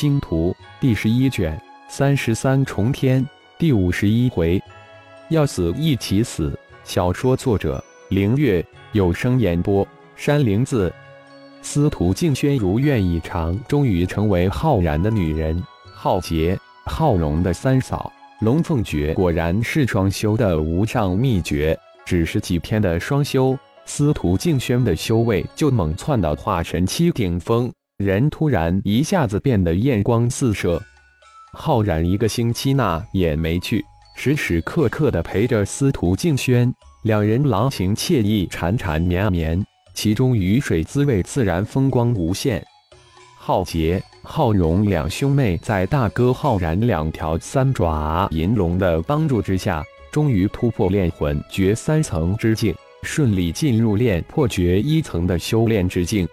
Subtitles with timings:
[0.00, 4.62] 星图》第十一卷三十三重天第五十一回，
[5.28, 6.56] 要死一起死。
[6.84, 9.84] 小说作者：凌月，有声演播：
[10.14, 10.94] 山灵子。
[11.62, 15.60] 司徒静轩如愿以偿，终于成为浩然的女人。
[15.92, 16.56] 浩劫、
[16.86, 18.12] 浩荣的三嫂
[18.42, 21.76] 龙凤诀，果然是双修的无上秘诀。
[22.06, 27.68] 只是几天的双修，司徒静轩的修为就猛窜到化神期顶峰。
[27.98, 30.80] 人突然一下子变得艳光四射，
[31.52, 33.84] 浩然一个星期那也没去，
[34.14, 39.60] 时时刻刻的陪着司徒静轩，两人郎情妾意，缠缠绵绵，
[39.94, 42.64] 其中雨水滋味自然风光无限。
[43.36, 56.28] 浩劫、浩荣两兄妹在大哥浩然两条三爪银龙的帮助之下，终于突破炼魂诀三层之境，顺利进入炼破诀一层的修炼之境。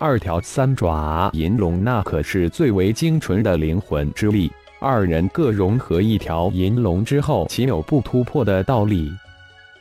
[0.00, 4.48] 二条三爪银龙，那可是最为精纯的灵魂之力。
[4.78, 9.10] 二人各融合一条银龙之后，岂有不突破的道理？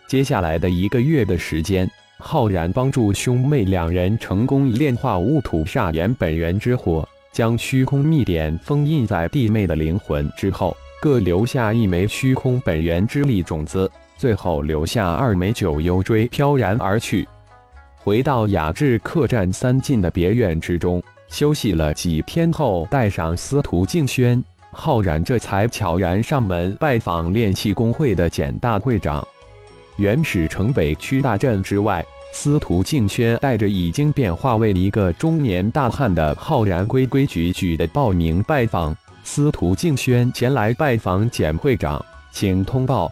[0.07, 17.27] 接下来的一个月的时间，浩然帮助兄妹两人成功炼化戊土煞炎本源之火，将虚空秘典封印在弟妹的灵魂之后，各留下一枚虚空本源之力种子，最后留下二枚九幽锥飘然而去。
[18.07, 24.41] 回到雅致客栈三进的别院之中休息了几天后，带上司徒静轩、
[24.71, 29.27] 浩然，这才悄然上门拜访炼气工会的简大会长。
[29.97, 38.95] 原始城北区大阵之外，司徒静轩带着已经变化为一个中年大汉的浩然，规规矩矩的报名拜访。
[39.25, 43.11] 司徒静轩前来拜访简会长，请通报：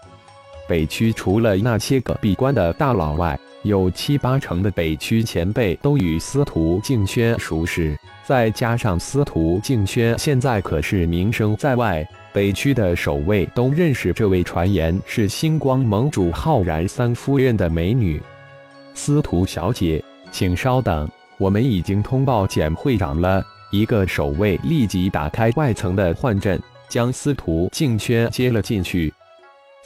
[0.68, 3.40] 北区除了那些个闭关的大佬外。
[3.64, 18.22] 有七八成的北区前辈都与司徒静轩熟识，再加上司徒静轩现在可是名声在外，北区的守卫都认识这位传言是星光盟主浩然三夫人的美女。
[18.94, 21.10] 司徒小姐，请稍等，
[21.40, 23.44] 我们已经通报简会长了。
[23.72, 29.12] 一个守卫立即打开外层的幻阵，将司徒静轩接了进去。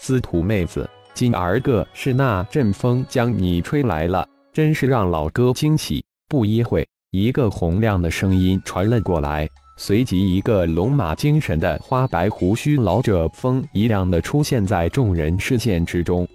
[0.02, 0.90] 司徒妹子。
[1.14, 6.02] 今儿个是那阵风将你吹来了，真是让老哥惊喜。
[6.30, 16.26] 不一会，一个洪亮的声音传了过来，随即一个龙马精神的花白胡须老者风一样的出现在众人视线之中。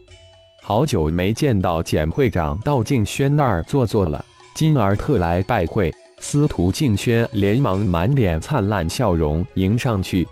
[0.62, 4.22] 好久没见到简会长到静轩那儿坐坐了，
[4.54, 5.90] 今儿特来拜会。
[6.18, 10.26] 司徒静轩连忙满脸灿烂笑容迎上去，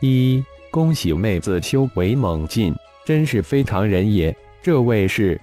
[0.00, 2.74] 一恭喜妹子修为猛进。
[3.04, 4.36] 真是非常人也！
[4.60, 5.40] 这位是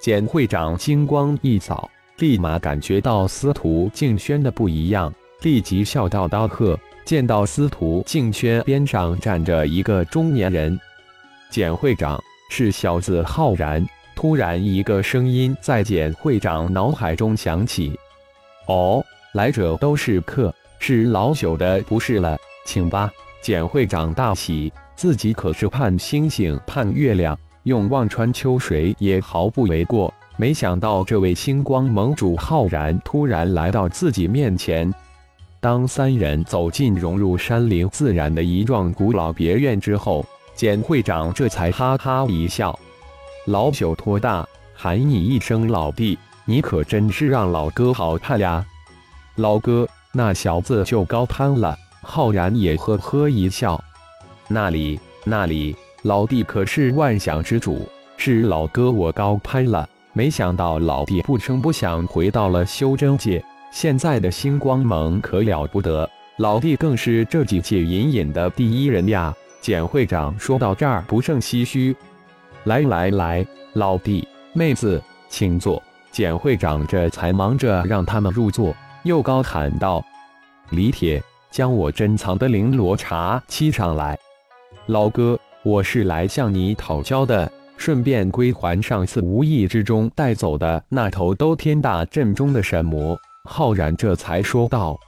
[0.00, 6.76] 简会长，金光一扫，立马感觉到司徒静轩的不一样，立即笑道：“刀客。”
[7.06, 10.76] 见到司徒静轩边上站着一个中年人，
[11.50, 12.20] 简会长
[12.50, 13.86] 是小子浩然。
[14.16, 17.96] 突然，一个声音在简会长脑海中响起
[18.66, 19.00] ：“哦，
[19.34, 22.36] 来者都是客，是老朽的不是了，
[22.66, 23.08] 请吧。”
[23.42, 24.72] 简会长大喜。
[24.96, 30.12] 自己可是盼星星盼月亮，用望穿秋水也毫不为过。
[30.36, 34.92] 没想到这位星光盟主浩然突然来到自己面前。
[35.60, 42.76] 当三人走进融入山林自然的一幢古老别院之后，简会长这才哈哈一笑
[43.46, 48.64] ：“老朽托大，喊你一声老弟，你可真是让老哥好盼呀！”
[49.36, 51.76] 老哥，那小子就高攀了。
[52.10, 53.78] 浩然也呵呵一笑。
[54.48, 57.86] 那里，那里，老弟可是万想之主，
[58.16, 59.86] 是老哥我高攀了。
[60.14, 66.08] 没想到老弟不声不响回到了修真界，现在的星光盟可了不得，
[66.38, 69.34] 老弟更是这几届隐隐的第一人呀。
[69.60, 71.94] 简会长说到这儿不胜唏嘘。
[72.64, 75.80] 来来来，老弟妹子，请坐。
[76.10, 80.02] 简会长这才忙着让他们入座，又高喊道
[80.70, 84.18] ：“李铁，将我珍藏的绫罗茶沏上来。”
[84.86, 93.18] 老哥，我是来向你讨教的，顺便归还上次无意之中带走的那头都天大阵中的神魔。
[93.44, 94.98] 浩然这才说道：“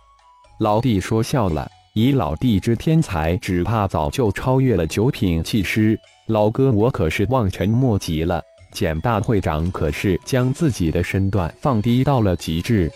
[0.61, 5.99] 老弟说笑了，以老弟之天才，只怕早就超越了九品气师。
[6.27, 8.43] 老哥，我可是望尘莫及了。
[8.73, 12.91] 简大会长可是将自己的身段放低到了极致。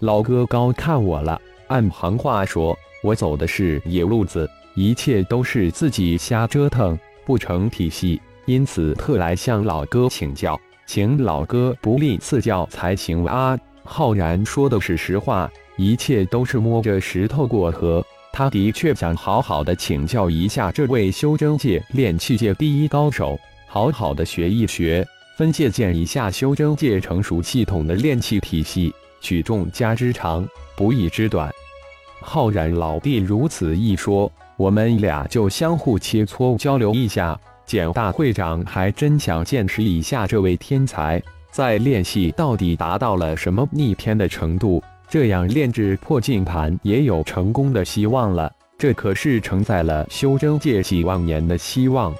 [0.00, 1.40] 老哥高看我了。
[1.68, 10.56] 按行话说，我走的是野路子。”一切都是自己瞎折腾，不成体系，因此特来向老哥请教，
[10.86, 13.58] 请老哥不吝赐教才行啊！
[13.82, 18.04] 浩然说的是实话，一切都是摸着石头过河。
[18.32, 23.36] 他的确想好好的请教一下这位修真界炼器界第一高手，
[23.66, 25.04] 好好的学一学，
[25.36, 31.52] 分借鉴一下修真界成熟系统的炼器体系，取众家之长，补一之短。
[32.20, 37.38] 浩然老弟如此一说，我们俩就相互切磋交流一下。
[37.64, 48.50] 简大会长还真想见识一下这位天才在练习到底达到了什么逆天的程度，这样炼制破镜盘也有成功的希望了。
[48.78, 52.14] 这可是承载了修真界几万年的希望。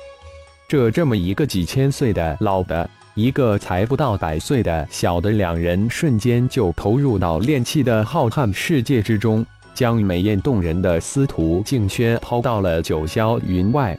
[0.68, 9.44] 这这么一个几千岁的老的，一个才不到百岁的小的，两人瞬间就投入到炼气的浩瀚世界之中。
[9.74, 13.98] 将美艳动人的司徒静轩抛到了九霄云外，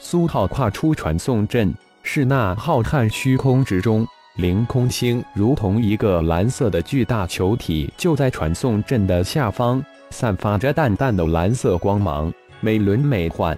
[0.00, 4.04] 苏浩跨出传送阵，是那浩瀚虚空之中，
[4.34, 9.80] 凌空星如同一个蓝色的巨大球体，就在传送阵的下方，
[10.10, 13.56] 散发着淡淡的蓝色光芒，美轮美奂。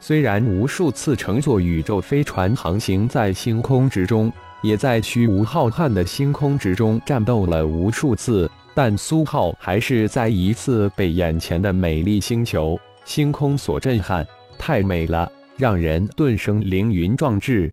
[0.00, 4.32] 虽然无数次乘坐宇宙飞船航行在星空之中，
[4.62, 8.50] 也在虚无浩瀚的星空之中战斗了无数次。
[8.76, 14.26] 但苏浩还是再一次被眼前的美丽星球、星空所震撼，
[14.58, 17.72] 太美了，让人顿生凌云壮志。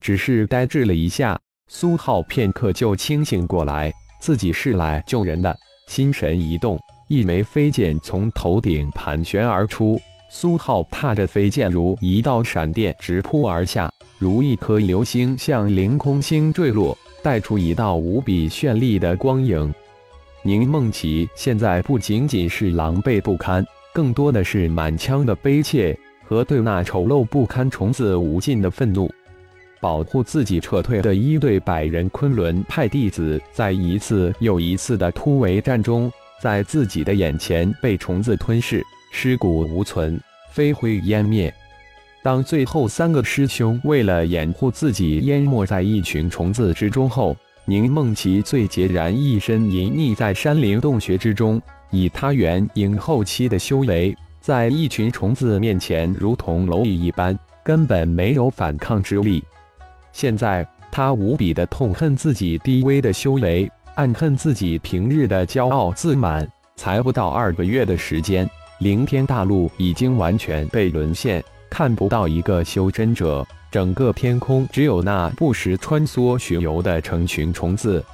[0.00, 5.56] 只是呆滞了一下，苏浩片刻就清醒过来，自己是来救人的。
[5.86, 6.78] 心神一动，
[7.08, 19.72] 一枚飞剑从头顶盘旋而出，苏浩踏着飞剑如一道闪电直扑而下，如一颗流星向凌空星坠落，带出一道无比绚丽的光影。
[20.42, 29.10] 宁梦琪现在不仅仅是狼狈不堪，更多的是满腔的悲切和对那丑陋不堪虫子无尽的愤怒。
[29.80, 36.10] 保护自己撤退的一队百人昆仑派弟子，在一次又一次的突围战中，
[36.40, 38.82] 在自己的眼前被虫子吞噬，
[39.16, 40.20] 尸骨无存，
[40.50, 41.54] 飞灰烟灭。
[42.20, 47.34] 当最后三个师兄为了掩护自己淹没在一群虫子之中后，
[47.64, 51.62] 宁梦琪最孑然一身，隐匿在山林洞穴之中。
[51.90, 59.44] 以他元婴后期的修为，在一群虫子面前，如同蝼蚁一般，根本没有反抗之力。
[60.12, 66.46] 现在，他无比的痛恨自己低微的修为，暗恨自己平日的骄傲自满。
[66.76, 73.46] 才不到二个月的时间，凌天大陆已经完全被沦陷，看不到一个修真者。
[73.70, 78.04] 整个天空只有那不时穿梭巡游的成群虫子。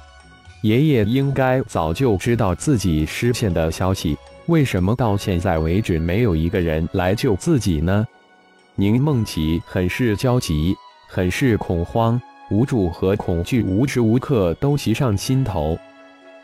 [0.63, 8.07] 爷爷应该早就知道自己失陷的消息，为什么到现在为止没有一个人来救自己呢？
[8.75, 10.75] 宁梦琪很是焦急，
[11.07, 12.19] 很是恐慌，
[12.49, 15.77] 无助和恐惧无时无刻都袭上心头。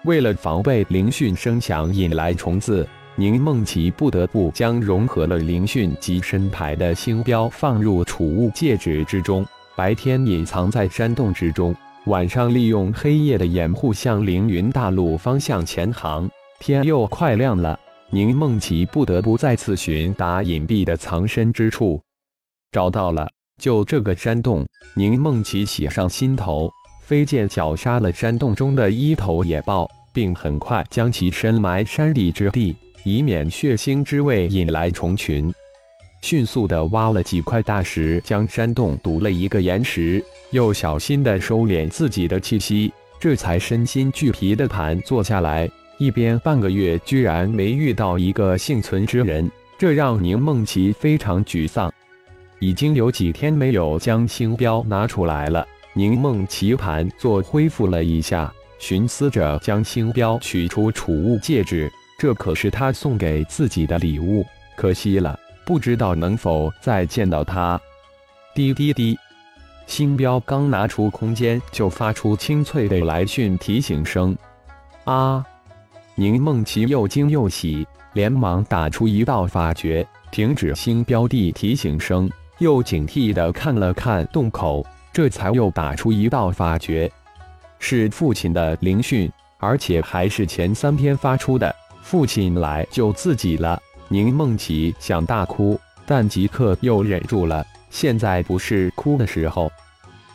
[0.03, 2.87] 为了防备灵讯声响引来虫子。
[3.19, 9.43] 宁梦琪不得不将融合了灵讯及身牌的星标放入储物戒指之中，
[9.75, 11.75] 白天隐藏在山洞之中，
[12.05, 16.29] 晚上利用黑夜的掩护向凌云大陆方向前行。
[16.59, 17.79] 天又快亮了，
[18.11, 21.99] 宁梦琪不得不再次寻达隐蔽的藏身之处。
[22.71, 23.27] 找到了，
[23.59, 24.63] 就这个山洞。
[24.95, 26.71] 宁梦琪喜上心头，
[27.01, 32.75] 飞剑绞杀了山洞中的一头野豹，并很快将其深埋山底之地。
[33.07, 35.49] 以免血腥之味引来虫群，
[36.21, 40.21] 迅速地挖了几块大石，将山洞堵了一个岩石，
[40.51, 45.69] 又小心地收敛自己的气息，这才身心俱疲地盘坐下来。
[45.97, 51.89] 一边半个月居然没遇到一个幸存之人，这让宁梦琪非常沮丧。
[52.59, 61.89] 已经有几天没有将星标拿出来了，宁梦琪盘坐恢复了一下，寻思着将星标取出储物戒指。
[62.17, 64.43] 这可是他送给自己的礼物，
[64.75, 67.79] 可惜了，不知道能否再见到他。
[68.55, 69.15] 滴滴滴，
[69.85, 74.35] 星标刚拿出空间，就发出清脆的来讯提醒声。
[75.03, 75.45] 啊！
[76.15, 84.83] 宁梦琪又惊又喜，连忙打出一道法诀，停止星标的提醒声，又警惕地看了看洞口，
[85.13, 87.11] 这才又打出一道法诀。
[87.77, 91.73] 是父亲的灵讯，而且还是前三天发出的。
[92.09, 97.67] 父亲来救自己了，宁梦琪想大哭，但即刻又忍住了。
[97.89, 99.69] 现在不是哭的时候，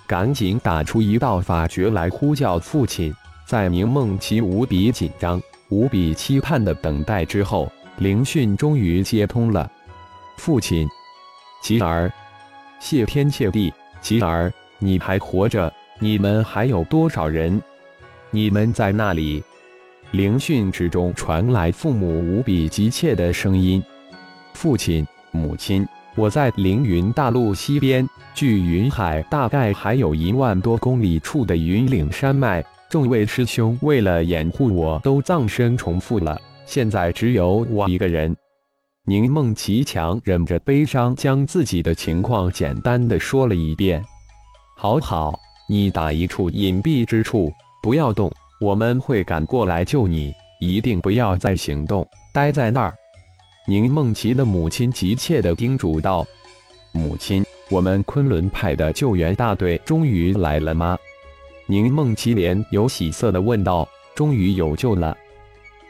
[0.07, 3.11] 赶紧打出一道法诀来呼叫父亲。
[3.47, 9.73] 在宁梦琪无比紧张、无比期盼的等待之后，灵讯终于接通了。
[10.37, 10.87] 父亲，
[11.62, 12.12] 吉儿，
[12.81, 15.73] 谢天谢地，吉儿，你还活着？
[15.99, 17.59] 你们还有多少人？
[18.31, 19.43] 你们在那里？
[20.12, 23.83] 灵讯之中传来父母无比急切的声音
[24.52, 38.37] ：“父亲，母亲，我在凌云大陆西边，距云海大概还有一万多公里处的云岭山脉，众位师兄为了掩护我都葬身重复了，现在只有我一个人。”
[39.09, 44.04] 宁梦琪强忍着悲伤，将自己的情况简单的说了一遍。
[44.76, 45.40] 好好，
[45.71, 47.50] 你打一处隐蔽之处，
[47.83, 48.31] 不要动。
[48.62, 52.95] 我们会赶过来救你，一定不要再行动，待在那儿。
[53.66, 56.25] 宁梦琪的母亲急切地叮嘱道
[56.95, 60.97] ：“母亲，我们昆仑派的救援大队终于来了吗？”
[61.66, 65.16] 宁梦琪脸有喜色地问道：“终于有救了。”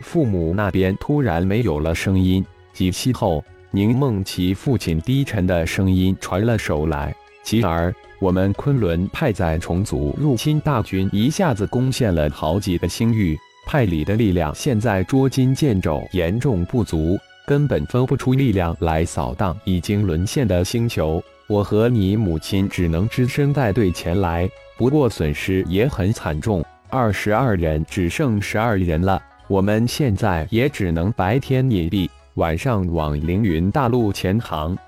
[0.00, 21.20] 父母那边突然没有了声音，几息后，宁梦琪父亲低沉的声音传了手来：“琪儿。”我们昆仑派在重组入侵大军，一下子攻陷了好几个星域，派里的力量现在捉襟见肘，严重不足，根本分不出力量来扫荡已经沦陷的星球。
[21.48, 29.20] 我和你母亲只能只身带队前来，不过损失也很惨重，二十二人只剩十二人了。
[29.48, 34.78] 我们现在也只能白天隐蔽，晚上往凌云大陆前航。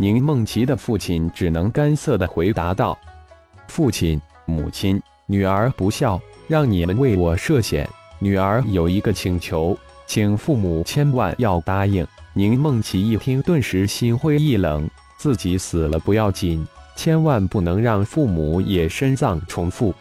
[0.00, 2.98] 宁梦琪的父亲只能干涩地回答道
[3.68, 7.86] ：“父亲、母亲，女儿不孝，让你们为我涉险。
[8.18, 9.76] 女儿有一个请求，
[10.06, 14.88] 请父母千万要答应。”宁梦琪一听，顿时心灰意冷。
[15.18, 16.66] 自己死了不要紧，
[16.96, 19.94] 千万不能让父母也深葬重复。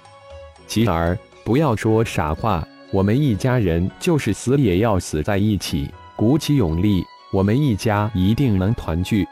[0.65, 5.91] 琪儿，不要说傻话，我们一家人就是死也要死在一起。
[6.15, 7.03] 鼓起勇力，
[7.33, 9.27] 我们一家一定能团聚。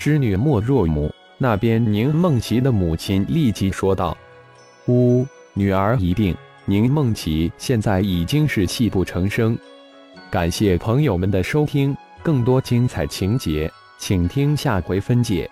[0.00, 4.16] 织女莫若母那边，宁梦琪的母亲立即说道
[4.88, 9.58] ：“呜，女儿一定。”宁梦琪现在已经是泣不成声。
[10.30, 15.50] 感谢朋友们的收听，更多精彩情节，请听下回分解。